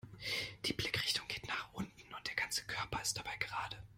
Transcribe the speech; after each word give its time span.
Die 0.65 0.73
Blickrichtung 0.73 1.27
geht 1.27 1.47
nach 1.47 1.71
unten 1.73 2.11
und 2.17 2.27
der 2.27 2.33
ganze 2.33 2.63
Körper 2.63 3.03
ist 3.03 3.19
dabei 3.19 3.35
gerade. 3.37 3.77